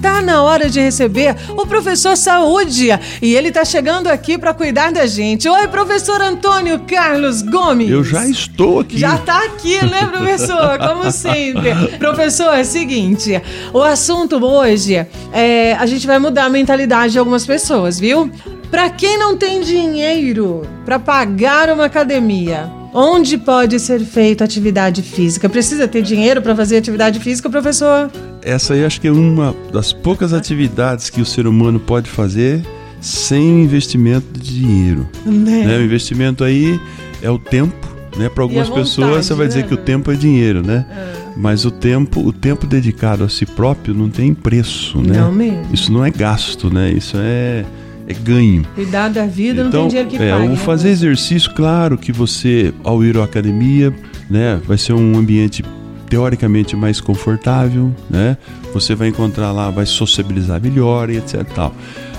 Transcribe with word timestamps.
Tá 0.00 0.22
na 0.22 0.42
hora 0.42 0.70
de 0.70 0.80
receber 0.80 1.34
o 1.50 1.66
professor 1.66 2.16
Saúde 2.16 2.88
e 3.20 3.34
ele 3.34 3.50
tá 3.50 3.64
chegando 3.64 4.06
aqui 4.06 4.38
para 4.38 4.54
cuidar 4.54 4.92
da 4.92 5.06
gente. 5.06 5.48
Oi, 5.48 5.68
professor 5.68 6.20
Antônio 6.20 6.78
Carlos 6.80 7.42
Gomes. 7.42 7.90
Eu 7.90 8.04
já 8.04 8.26
estou 8.26 8.80
aqui. 8.80 8.98
Já 8.98 9.18
tá 9.18 9.44
aqui, 9.44 9.84
né, 9.84 10.06
professor? 10.06 10.78
Como 10.78 11.10
sempre. 11.10 11.74
professor, 11.98 12.54
é 12.54 12.60
o 12.60 12.64
seguinte: 12.64 13.42
o 13.72 13.82
assunto 13.82 14.36
hoje 14.44 15.06
é 15.32 15.76
a 15.78 15.86
gente 15.86 16.06
vai 16.06 16.18
mudar 16.18 16.44
a 16.44 16.50
mentalidade 16.50 17.14
de 17.14 17.18
algumas 17.18 17.44
pessoas, 17.44 17.98
viu? 17.98 18.30
Para 18.70 18.90
quem 18.90 19.18
não 19.18 19.36
tem 19.36 19.62
dinheiro 19.62 20.62
para 20.84 20.98
pagar 20.98 21.70
uma 21.70 21.86
academia, 21.86 22.70
Onde 22.92 23.36
pode 23.36 23.78
ser 23.78 24.00
feita 24.00 24.44
atividade 24.44 25.02
física? 25.02 25.48
Precisa 25.48 25.86
ter 25.86 26.02
dinheiro 26.02 26.40
para 26.40 26.56
fazer 26.56 26.78
atividade 26.78 27.20
física, 27.20 27.50
professor? 27.50 28.10
Essa 28.42 28.74
aí 28.74 28.84
acho 28.84 29.00
que 29.00 29.08
é 29.08 29.12
uma 29.12 29.54
das 29.72 29.92
poucas 29.92 30.32
atividades 30.32 31.10
que 31.10 31.20
o 31.20 31.24
ser 31.24 31.46
humano 31.46 31.78
pode 31.78 32.08
fazer 32.08 32.62
sem 33.00 33.62
investimento 33.62 34.38
de 34.38 34.60
dinheiro. 34.60 35.08
Né? 35.24 35.64
né? 35.64 35.78
O 35.78 35.82
investimento 35.82 36.44
aí 36.44 36.80
é 37.22 37.30
o 37.30 37.38
tempo, 37.38 37.76
né? 38.16 38.28
Para 38.28 38.42
algumas 38.42 38.68
vontade, 38.68 38.88
pessoas 38.88 39.26
você 39.26 39.34
vai 39.34 39.46
dizer 39.48 39.62
né? 39.62 39.68
que 39.68 39.74
o 39.74 39.76
tempo 39.76 40.10
é 40.10 40.14
dinheiro, 40.14 40.62
né? 40.62 40.86
É. 40.90 41.18
Mas 41.36 41.64
o 41.64 41.70
tempo, 41.70 42.20
o 42.20 42.32
tempo 42.32 42.66
dedicado 42.66 43.22
a 43.22 43.28
si 43.28 43.46
próprio 43.46 43.94
não 43.94 44.08
tem 44.08 44.34
preço, 44.34 44.98
né? 45.00 45.20
Não 45.20 45.30
mesmo. 45.30 45.66
Isso 45.72 45.92
não 45.92 46.04
é 46.04 46.10
gasto, 46.10 46.72
né? 46.72 46.90
Isso 46.90 47.16
é 47.16 47.64
é 48.08 48.14
ganho. 48.14 48.64
Cuidar 48.74 49.08
da 49.08 49.26
vida 49.26 49.60
então, 49.60 49.82
não 49.82 49.88
tem 49.90 50.04
dinheiro 50.04 50.08
que 50.08 50.16
é, 50.16 50.32
pague. 50.32 50.46
O 50.46 50.50
né, 50.50 50.56
fazer 50.56 50.88
exercício, 50.88 51.52
claro 51.54 51.98
que 51.98 52.10
você, 52.10 52.72
ao 52.82 53.04
ir 53.04 53.18
à 53.18 53.24
academia, 53.24 53.92
né, 54.30 54.58
vai 54.66 54.78
ser 54.78 54.94
um 54.94 55.16
ambiente 55.16 55.62
teoricamente 56.08 56.74
mais 56.76 57.00
confortável, 57.00 57.94
né? 58.08 58.36
Você 58.72 58.94
vai 58.94 59.08
encontrar 59.08 59.52
lá, 59.52 59.70
vai 59.70 59.86
sociabilizar 59.86 60.60
melhor 60.60 61.10
e 61.10 61.16
etc 61.16 61.42
tal. 61.54 61.74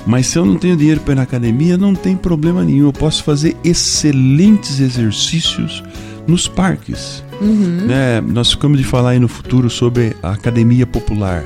Mas 0.05 0.27
se 0.27 0.37
eu 0.37 0.45
não 0.45 0.57
tenho 0.57 0.75
dinheiro 0.75 1.01
para 1.01 1.13
ir 1.13 1.15
na 1.15 1.21
academia, 1.23 1.77
não 1.77 1.93
tem 1.93 2.15
problema 2.15 2.63
nenhum. 2.63 2.85
Eu 2.85 2.93
posso 2.93 3.23
fazer 3.23 3.55
excelentes 3.63 4.79
exercícios 4.79 5.83
nos 6.27 6.47
parques. 6.47 7.23
Uhum. 7.41 7.85
Né? 7.87 8.21
Nós 8.21 8.51
ficamos 8.51 8.77
de 8.77 8.83
falar 8.83 9.11
aí 9.11 9.19
no 9.19 9.27
futuro 9.27 9.69
sobre 9.69 10.15
a 10.23 10.31
academia 10.31 10.87
popular 10.87 11.43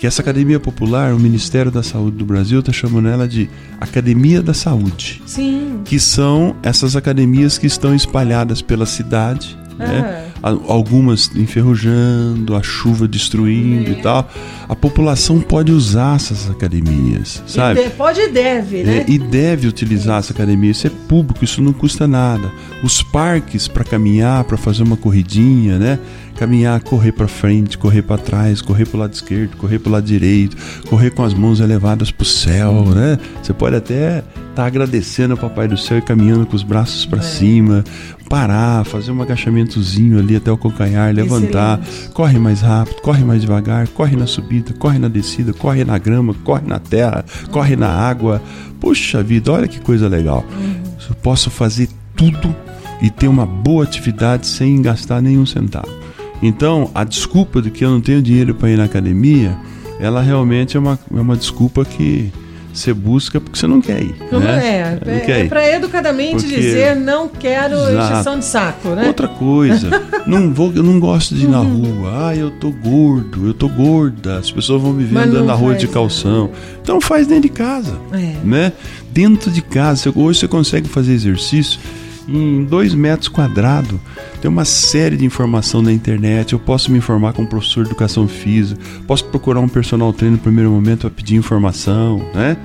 que 0.00 0.06
essa 0.06 0.22
academia 0.22 0.58
popular, 0.58 1.12
o 1.12 1.20
Ministério 1.20 1.70
da 1.70 1.82
Saúde 1.82 2.16
do 2.16 2.24
Brasil 2.24 2.60
está 2.60 2.72
chamando 2.72 3.06
ela 3.06 3.28
de 3.28 3.50
Academia 3.78 4.40
da 4.40 4.54
Saúde. 4.54 5.20
Sim. 5.26 5.82
Que 5.84 6.00
são 6.00 6.56
essas 6.62 6.96
academias 6.96 7.58
que 7.58 7.66
estão 7.66 7.94
espalhadas 7.94 8.62
pela 8.62 8.86
cidade, 8.86 9.58
né? 9.78 10.29
Algumas 10.42 11.30
enferrujando, 11.36 12.56
a 12.56 12.62
chuva 12.62 13.06
destruindo 13.06 13.90
é. 13.90 13.92
e 13.92 14.02
tal. 14.02 14.30
A 14.68 14.76
população 14.76 15.40
pode 15.40 15.72
usar 15.72 16.16
essas 16.16 16.48
academias, 16.50 17.42
sabe? 17.46 17.80
E 17.80 17.90
pode 17.90 18.20
e 18.20 18.28
deve, 18.28 18.82
né? 18.82 18.98
É, 18.98 19.04
e 19.10 19.18
deve 19.18 19.66
utilizar 19.66 20.18
essa 20.18 20.32
academia. 20.32 20.70
Isso 20.70 20.86
é 20.86 20.90
público, 20.90 21.44
isso 21.44 21.60
não 21.60 21.72
custa 21.72 22.06
nada. 22.06 22.50
Os 22.82 23.02
parques 23.02 23.68
para 23.68 23.84
caminhar, 23.84 24.44
para 24.44 24.56
fazer 24.56 24.82
uma 24.82 24.96
corridinha, 24.96 25.78
né? 25.78 25.98
Caminhar, 26.40 26.80
correr 26.80 27.12
para 27.12 27.28
frente, 27.28 27.76
correr 27.76 28.00
para 28.00 28.16
trás, 28.16 28.62
correr 28.62 28.86
para 28.86 28.96
o 28.96 29.00
lado 29.00 29.12
esquerdo, 29.12 29.58
correr 29.58 29.78
para 29.78 29.90
o 29.90 29.92
lado 29.92 30.06
direito, 30.06 30.56
correr 30.88 31.10
com 31.10 31.22
as 31.22 31.34
mãos 31.34 31.60
elevadas 31.60 32.10
para 32.10 32.22
o 32.22 32.26
céu, 32.26 32.86
né? 32.94 33.18
Você 33.42 33.52
pode 33.52 33.76
até 33.76 34.20
estar 34.20 34.24
tá 34.54 34.64
agradecendo 34.64 35.34
ao 35.34 35.38
Papai 35.38 35.68
do 35.68 35.76
Céu 35.76 35.98
e 35.98 36.00
caminhando 36.00 36.46
com 36.46 36.56
os 36.56 36.62
braços 36.62 37.04
para 37.04 37.18
é. 37.18 37.22
cima, 37.22 37.84
parar, 38.26 38.86
fazer 38.86 39.12
um 39.12 39.20
agachamentozinho 39.20 40.18
ali 40.18 40.34
até 40.34 40.50
o 40.50 40.56
calcanhar, 40.56 41.14
levantar, 41.14 41.78
Excelente. 41.78 42.14
corre 42.14 42.38
mais 42.38 42.62
rápido, 42.62 43.02
corre 43.02 43.22
mais 43.22 43.42
devagar, 43.42 43.86
corre 43.88 44.16
na 44.16 44.26
subida, 44.26 44.72
corre 44.72 44.98
na 44.98 45.08
descida, 45.08 45.52
corre 45.52 45.84
na 45.84 45.98
grama, 45.98 46.32
corre 46.42 46.66
na 46.66 46.78
terra, 46.78 47.22
corre 47.50 47.76
na 47.76 47.90
água. 47.90 48.40
Puxa 48.80 49.22
vida, 49.22 49.52
olha 49.52 49.68
que 49.68 49.78
coisa 49.78 50.08
legal. 50.08 50.42
Uhum. 50.58 50.80
Eu 51.06 51.14
posso 51.16 51.50
fazer 51.50 51.90
tudo 52.16 52.56
e 53.02 53.10
ter 53.10 53.28
uma 53.28 53.44
boa 53.44 53.84
atividade 53.84 54.46
sem 54.46 54.80
gastar 54.80 55.20
nenhum 55.20 55.44
centavo. 55.44 55.99
Então, 56.42 56.90
a 56.94 57.04
desculpa 57.04 57.60
de 57.60 57.70
que 57.70 57.84
eu 57.84 57.90
não 57.90 58.00
tenho 58.00 58.22
dinheiro 58.22 58.54
para 58.54 58.70
ir 58.70 58.76
na 58.76 58.84
academia, 58.84 59.56
ela 59.98 60.22
realmente 60.22 60.76
é 60.76 60.80
uma, 60.80 60.98
é 61.14 61.20
uma 61.20 61.36
desculpa 61.36 61.84
que 61.84 62.32
você 62.72 62.94
busca 62.94 63.40
porque 63.40 63.58
você 63.58 63.66
não 63.66 63.80
quer 63.80 64.02
ir. 64.02 64.14
Não 64.30 64.40
né? 64.40 64.66
é. 64.66 65.00
Não 65.04 65.12
é, 65.12 65.40
é 65.40 65.44
para 65.44 65.68
educadamente 65.68 66.44
porque... 66.44 66.56
dizer 66.56 66.96
não 66.96 67.28
quero 67.28 67.76
injeção 67.76 68.38
de 68.38 68.44
saco, 68.44 68.90
né? 68.90 69.06
Outra 69.06 69.28
coisa, 69.28 69.90
não 70.26 70.52
vou, 70.52 70.72
eu 70.72 70.82
não 70.82 70.98
gosto 70.98 71.34
de 71.34 71.44
ir 71.44 71.48
na 71.48 71.60
uhum. 71.60 72.00
rua. 72.00 72.28
Ah, 72.28 72.36
eu 72.36 72.50
tô 72.52 72.70
gordo, 72.70 73.46
eu 73.46 73.54
tô 73.54 73.68
gorda. 73.68 74.38
As 74.38 74.50
pessoas 74.50 74.80
vão 74.80 74.92
me 74.92 75.04
ver 75.04 75.18
andando 75.18 75.46
na 75.46 75.54
rua 75.54 75.74
de 75.74 75.88
calção. 75.88 76.50
Então 76.82 77.00
faz 77.00 77.26
dentro 77.26 77.42
de 77.42 77.50
casa, 77.50 77.96
é. 78.12 78.34
né? 78.44 78.72
Dentro 79.12 79.50
de 79.50 79.62
casa. 79.62 80.12
Hoje 80.14 80.40
você 80.40 80.48
consegue 80.48 80.88
fazer 80.88 81.12
exercício 81.12 81.78
em 82.28 82.64
dois 82.64 82.94
metros 82.94 83.28
quadrados. 83.28 83.98
Tem 84.40 84.50
uma 84.50 84.64
série 84.64 85.16
de 85.16 85.24
informação 85.24 85.82
na 85.82 85.92
internet. 85.92 86.52
Eu 86.52 86.58
posso 86.58 86.90
me 86.90 86.98
informar 86.98 87.32
com 87.32 87.42
um 87.42 87.46
professor 87.46 87.84
de 87.84 87.90
educação 87.90 88.26
física, 88.28 88.80
posso 89.06 89.24
procurar 89.26 89.60
um 89.60 89.68
personal 89.68 90.12
trainer 90.12 90.38
no 90.38 90.42
primeiro 90.42 90.70
momento 90.70 91.00
para 91.00 91.10
pedir 91.10 91.36
informação, 91.36 92.18
né? 92.34 92.56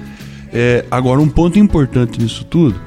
É, 0.53 0.85
agora, 0.89 1.19
um 1.19 1.27
ponto 1.27 1.59
importante 1.59 2.21
nisso 2.21 2.45
tudo 2.45 2.79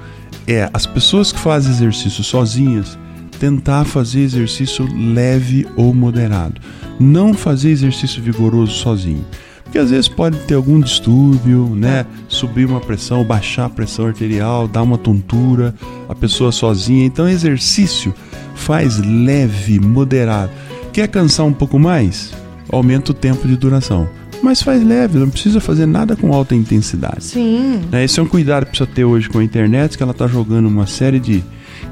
é 0.46 0.70
as 0.72 0.86
pessoas 0.86 1.30
que 1.30 1.38
fazem 1.38 1.70
exercício 1.70 2.24
sozinhas 2.24 2.98
tentar 3.38 3.84
fazer 3.84 4.20
exercício 4.20 4.88
leve 5.14 5.66
ou 5.76 5.94
moderado. 5.94 6.60
Não 6.98 7.32
fazer 7.32 7.70
exercício 7.70 8.22
vigoroso 8.22 8.72
sozinho. 8.72 9.24
Porque 9.68 9.78
às 9.78 9.90
vezes 9.90 10.08
pode 10.08 10.38
ter 10.46 10.54
algum 10.54 10.80
distúrbio, 10.80 11.74
né? 11.76 12.06
Subir 12.26 12.64
uma 12.64 12.80
pressão, 12.80 13.22
baixar 13.22 13.66
a 13.66 13.68
pressão 13.68 14.06
arterial, 14.06 14.66
dar 14.66 14.82
uma 14.82 14.96
tontura, 14.96 15.74
a 16.08 16.14
pessoa 16.14 16.50
sozinha. 16.50 17.04
Então, 17.04 17.28
exercício 17.28 18.14
faz 18.54 18.98
leve, 18.98 19.78
moderado. 19.78 20.50
Quer 20.90 21.06
cansar 21.08 21.44
um 21.44 21.52
pouco 21.52 21.78
mais? 21.78 22.32
Aumenta 22.72 23.10
o 23.10 23.14
tempo 23.14 23.46
de 23.46 23.56
duração. 23.56 24.08
Mas 24.42 24.62
faz 24.62 24.84
leve, 24.84 25.18
não 25.18 25.28
precisa 25.28 25.60
fazer 25.60 25.86
nada 25.86 26.16
com 26.16 26.32
alta 26.32 26.54
intensidade. 26.54 27.24
Sim. 27.24 27.82
Né? 27.90 28.04
Esse 28.04 28.20
é 28.20 28.22
um 28.22 28.26
cuidado 28.26 28.64
que 28.64 28.70
precisa 28.70 28.88
ter 28.92 29.04
hoje 29.04 29.28
com 29.28 29.38
a 29.38 29.44
internet, 29.44 29.96
que 29.96 30.02
ela 30.02 30.12
está 30.12 30.26
jogando 30.26 30.66
uma 30.66 30.86
série 30.86 31.18
de 31.18 31.42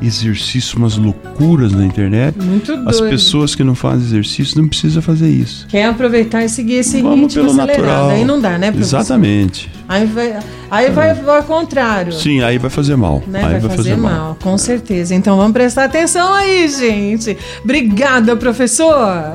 exercício, 0.01 0.79
umas 0.79 0.97
loucuras 0.97 1.73
na 1.73 1.85
internet. 1.85 2.37
Muito 2.43 2.75
doido. 2.75 2.89
As 2.89 3.01
pessoas 3.01 3.55
que 3.55 3.65
não 3.65 3.75
fazem 3.75 4.07
exercício 4.07 4.61
não 4.61 4.69
precisam 4.69 5.03
fazer 5.03 5.29
isso. 5.29 5.67
Quer 5.69 5.87
aproveitar 5.87 6.45
e 6.45 6.49
seguir 6.49 6.75
esse 6.75 7.01
Vamos 7.01 7.35
ritmo 7.35 7.47
pelo 7.47 7.61
acelerado. 7.63 7.87
Natural. 7.87 8.11
Aí 8.11 8.25
não 8.25 8.41
dá, 8.41 8.59
né, 8.59 8.71
professor? 8.71 8.99
Exatamente. 8.99 9.71
Aí 9.89 10.07
vai, 10.07 10.39
aí 10.71 10.91
vai 10.91 11.11
ao 11.11 11.43
contrário. 11.45 12.13
Sim, 12.13 12.43
aí 12.43 12.59
vai 12.59 12.71
fazer 12.71 12.97
mal. 12.97 13.23
Né? 13.27 13.39
Aí 13.39 13.51
vai, 13.53 13.61
vai 13.61 13.77
fazer, 13.77 13.91
fazer 13.91 13.97
mal. 13.97 14.13
mal, 14.13 14.39
com 14.43 14.55
é. 14.55 14.59
certeza. 14.59 15.15
Então 15.15 15.37
vamos 15.37 15.53
prestar 15.53 15.85
atenção 15.85 16.33
aí, 16.35 16.69
gente. 16.69 17.37
Obrigada, 17.63 18.37
professor. 18.37 19.35